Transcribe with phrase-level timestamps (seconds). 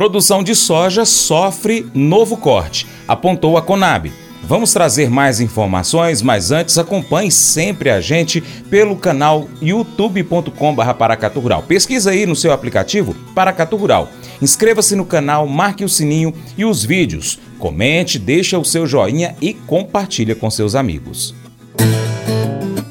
[0.00, 4.10] Produção de soja sofre novo corte, apontou a Conab.
[4.42, 11.62] Vamos trazer mais informações, mas antes acompanhe sempre a gente pelo canal youtube.com.br Paracatu Rural.
[11.64, 14.08] Pesquisa aí no seu aplicativo Paracatu Rural.
[14.40, 17.38] Inscreva-se no canal, marque o sininho e os vídeos.
[17.58, 21.34] Comente, deixa o seu joinha e compartilha com seus amigos.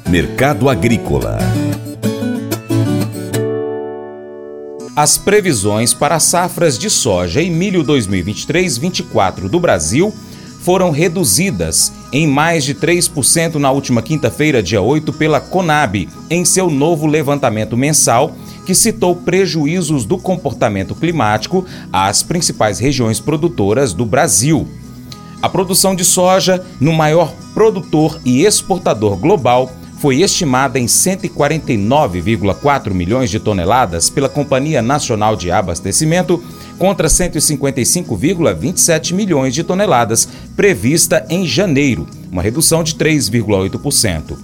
[0.08, 1.40] Mercado Agrícola
[5.00, 10.14] As previsões para as safras de soja e milho 2023-24 do Brasil
[10.60, 16.68] foram reduzidas em mais de 3% na última quinta-feira, dia 8, pela Conab, em seu
[16.68, 18.36] novo levantamento mensal,
[18.66, 24.68] que citou prejuízos do comportamento climático às principais regiões produtoras do Brasil.
[25.40, 33.28] A produção de soja, no maior produtor e exportador global, foi estimada em 149,4 milhões
[33.28, 36.42] de toneladas pela Companhia Nacional de Abastecimento,
[36.78, 44.38] contra 155,27 milhões de toneladas prevista em janeiro, uma redução de 3,8%.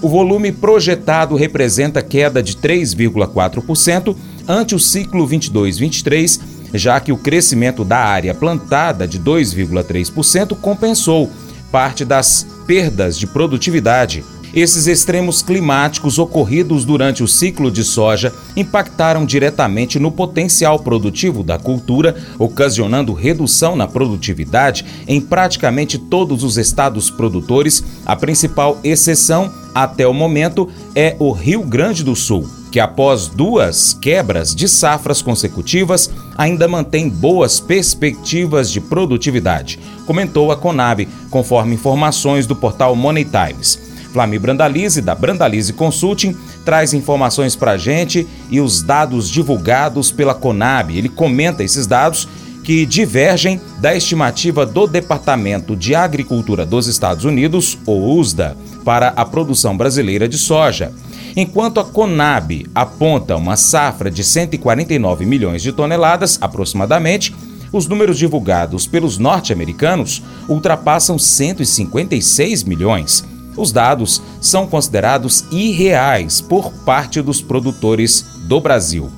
[0.00, 4.14] O volume projetado representa queda de 3,4%
[4.46, 6.40] ante o ciclo 22-23,
[6.72, 11.28] já que o crescimento da área plantada de 2,3% compensou
[11.72, 14.22] parte das perdas de produtividade
[14.54, 21.58] esses extremos climáticos ocorridos durante o ciclo de soja impactaram diretamente no potencial produtivo da
[21.58, 27.84] cultura, ocasionando redução na produtividade em praticamente todos os estados produtores.
[28.04, 33.92] A principal exceção, até o momento, é o Rio Grande do Sul, que após duas
[33.94, 42.46] quebras de safras consecutivas ainda mantém boas perspectivas de produtividade, comentou a Conab, conforme informações
[42.46, 43.89] do portal Money Times.
[44.12, 50.34] Flamir Brandalize, da Brandalize Consulting, traz informações para a gente e os dados divulgados pela
[50.34, 50.96] Conab.
[50.96, 52.28] Ele comenta esses dados
[52.62, 59.24] que divergem da estimativa do Departamento de Agricultura dos Estados Unidos, o USDA, para a
[59.24, 60.92] produção brasileira de soja.
[61.36, 67.34] Enquanto a Conab aponta uma safra de 149 milhões de toneladas, aproximadamente,
[67.72, 73.24] os números divulgados pelos norte-americanos ultrapassam 156 milhões.
[73.56, 79.10] Os dados são considerados irreais por parte dos produtores do Brasil.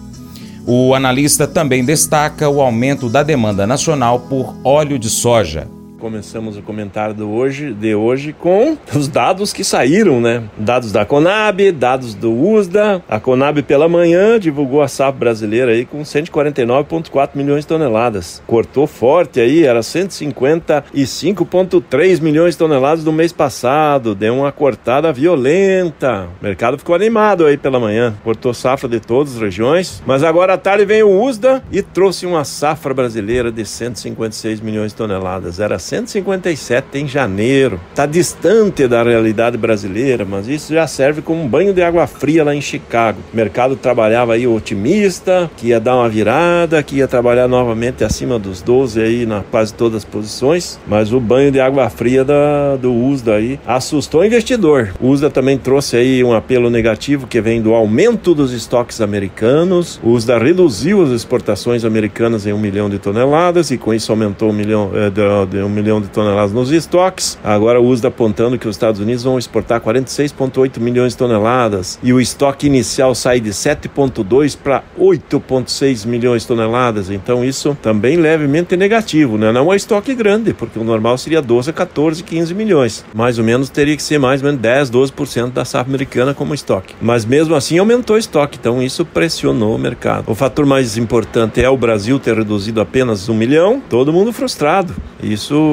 [0.67, 5.69] O analista também destaca o aumento da demanda nacional por óleo de soja.
[6.03, 10.43] Começamos o comentário de hoje, de hoje com os dados que saíram, né?
[10.59, 13.01] Dados da Conab, dados do USDA.
[13.09, 18.43] A Conab pela manhã divulgou a safra brasileira aí com 149,4 milhões de toneladas.
[18.49, 24.13] Cortou forte aí, era 155,3 milhões de toneladas do mês passado.
[24.13, 26.27] Deu uma cortada violenta.
[26.41, 28.13] O mercado ficou animado aí pela manhã.
[28.25, 30.03] Cortou safra de todas as regiões.
[30.05, 34.91] Mas agora à tarde vem o USDA e trouxe uma safra brasileira de 156 milhões
[34.91, 35.61] de toneladas.
[35.61, 37.79] Era 157 em janeiro.
[37.91, 42.43] Está distante da realidade brasileira, mas isso já serve como um banho de água fria
[42.43, 43.19] lá em Chicago.
[43.31, 48.39] O mercado trabalhava aí otimista, que ia dar uma virada, que ia trabalhar novamente acima
[48.39, 52.77] dos 12 aí na quase todas as posições, mas o banho de água fria da,
[52.77, 54.95] do USDA aí assustou o investidor.
[54.99, 60.01] O USDA também trouxe aí um apelo negativo que vem do aumento dos estoques americanos.
[60.03, 64.49] O USDA reduziu as exportações americanas em um milhão de toneladas e com isso aumentou
[64.49, 67.37] um milhão, de, de um milhão milhão de toneladas nos estoques.
[67.43, 72.13] Agora o USDA apontando que os Estados Unidos vão exportar 46,8 milhões de toneladas e
[72.13, 77.11] o estoque inicial sai de 7,2 para 8,6 milhões de toneladas.
[77.11, 79.51] Então isso também levemente negativo, né?
[79.51, 83.05] Não é estoque grande, porque o normal seria 12, 14, 15 milhões.
[83.13, 86.55] Mais ou menos teria que ser mais ou menos 10, 12% da safra americana como
[86.55, 86.95] estoque.
[87.01, 90.25] Mas mesmo assim aumentou o estoque, então isso pressionou o mercado.
[90.29, 94.95] O fator mais importante é o Brasil ter reduzido apenas um milhão, todo mundo frustrado.
[95.23, 95.72] Isso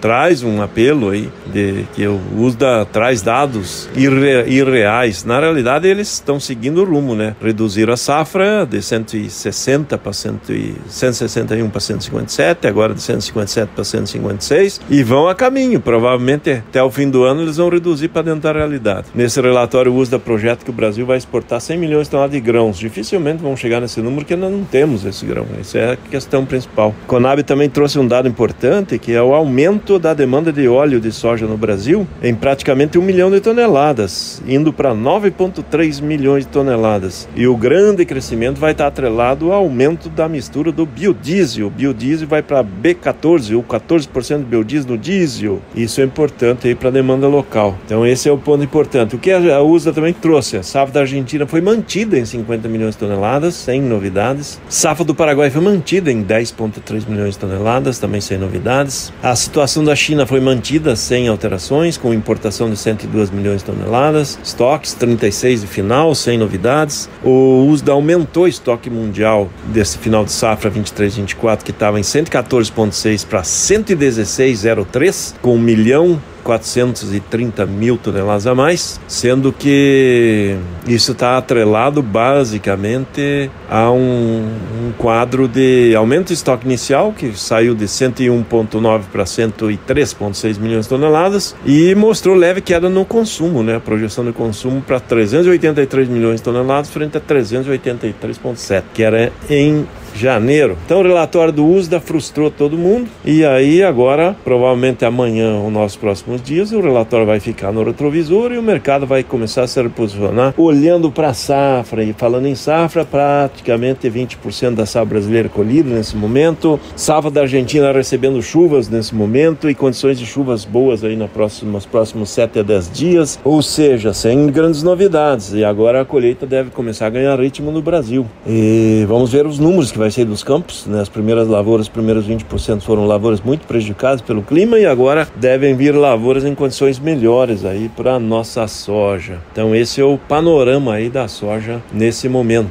[0.00, 5.24] traz um apelo aí de que o USDA traz dados irre, irreais.
[5.24, 7.34] Na realidade, eles estão seguindo o rumo, né?
[7.40, 15.02] Reduziram a safra de 160 para 161 para 157, agora de 157 para 156 e
[15.02, 15.80] vão a caminho.
[15.80, 19.08] Provavelmente até o fim do ano eles vão reduzir para dentro da realidade.
[19.14, 22.40] Nesse relatório, o USDA projeta que o Brasil vai exportar 100 milhões de toneladas de
[22.40, 22.78] grãos.
[22.78, 25.46] Dificilmente vão chegar nesse número porque nós não temos esse grão.
[25.58, 26.94] Essa é a questão principal.
[27.06, 31.10] Conab também trouxe um dado importante que é o aumento da demanda de óleo de
[31.10, 37.28] soja no Brasil em praticamente um milhão de toneladas, indo para 9,3 milhões de toneladas.
[37.34, 41.68] E o grande crescimento vai estar atrelado ao aumento da mistura do biodiesel.
[41.68, 45.60] O biodiesel vai para B14, ou 14% de biodiesel no diesel.
[45.74, 47.76] Isso é importante para a demanda local.
[47.86, 49.16] Então esse é o ponto importante.
[49.16, 52.94] O que a USA também trouxe, a safra da Argentina foi mantida em 50 milhões
[52.94, 54.60] de toneladas, sem novidades.
[54.68, 59.12] Safra do Paraguai foi mantida em 10,3 milhões de toneladas, também sem novidades.
[59.22, 64.38] A situação da China foi mantida sem alterações, com importação de 102 milhões de toneladas.
[64.42, 67.06] Estoques 36 de final, sem novidades.
[67.22, 73.26] O USDA aumentou o estoque mundial desse final de safra 23-24, que estava em 114,6
[73.26, 80.56] para 116,03, com 1 milhão 430 mil toneladas a mais, sendo que
[80.86, 87.74] isso está atrelado basicamente a um, um, quadro de aumento de estoque inicial, que saiu
[87.74, 93.76] de 101,9 para 103,6 milhões de toneladas, e mostrou leve queda no consumo, né?
[93.76, 99.86] a projeção de consumo para 383 milhões de toneladas frente a 383,7, que era em
[100.14, 100.76] janeiro.
[100.84, 105.96] Então o relatório do USDA frustrou todo mundo e aí agora, provavelmente amanhã ou nos
[105.96, 109.80] próximos dias, o relatório vai ficar no retrovisor e o mercado vai começar a se
[109.82, 115.90] reposicionar olhando para a safra e falando em safra, praticamente 20% da safra brasileira colhida
[115.90, 121.16] nesse momento, safra da Argentina recebendo chuvas nesse momento e condições de chuvas boas aí
[121.16, 125.52] nas próximas, nos próximos 7 a 10 dias, ou seja, sem grandes novidades.
[125.52, 128.26] E agora a colheita deve começar a ganhar ritmo no Brasil.
[128.46, 130.86] E vamos ver os números que vai sair dos campos.
[130.86, 131.00] Né?
[131.00, 135.76] As primeiras lavouras, os primeiros 20% foram lavouras muito prejudicadas pelo clima e agora devem
[135.76, 139.38] vir lavouras em condições melhores aí para nossa soja.
[139.52, 142.70] Então esse é o panorama aí da soja nesse momento.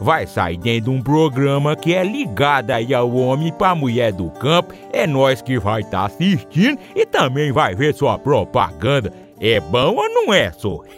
[0.00, 4.30] vai sair dentro de um programa que é ligado aí ao homem para mulher do
[4.30, 4.74] campo.
[4.92, 9.12] É nós que vai estar tá assistindo e também vai ver sua propaganda.
[9.40, 10.80] É bom ou não é, só?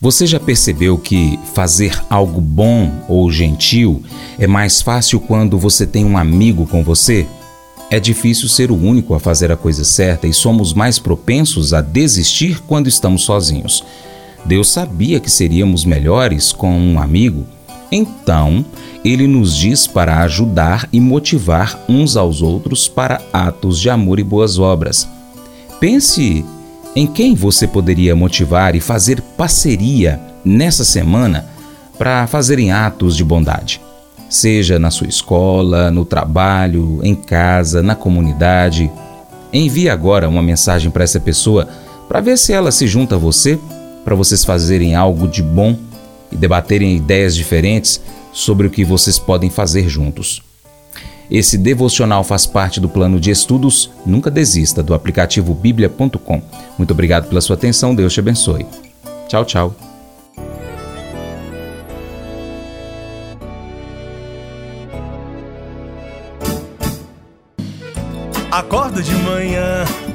[0.00, 4.02] Você já percebeu que fazer algo bom ou gentil
[4.38, 7.26] é mais fácil quando você tem um amigo com você?
[7.90, 11.80] É difícil ser o único a fazer a coisa certa e somos mais propensos a
[11.80, 13.82] desistir quando estamos sozinhos.
[14.44, 17.46] Deus sabia que seríamos melhores com um amigo,
[17.90, 18.64] então
[19.04, 24.24] ele nos diz para ajudar e motivar uns aos outros para atos de amor e
[24.24, 25.08] boas obras.
[25.80, 26.44] Pense
[26.96, 31.46] em quem você poderia motivar e fazer parceria nessa semana
[31.98, 33.80] para fazerem atos de bondade?
[34.28, 38.90] Seja na sua escola, no trabalho, em casa, na comunidade.
[39.52, 41.68] Envie agora uma mensagem para essa pessoa
[42.08, 43.58] para ver se ela se junta a você
[44.04, 45.76] para vocês fazerem algo de bom
[46.30, 48.00] e debaterem ideias diferentes
[48.32, 50.42] sobre o que vocês podem fazer juntos.
[51.30, 56.42] Esse devocional faz parte do plano de estudos Nunca Desista do aplicativo bíblia.com.
[56.76, 58.66] Muito obrigado pela sua atenção, Deus te abençoe.
[59.28, 59.74] Tchau, tchau.
[68.50, 69.84] Acordo de manhã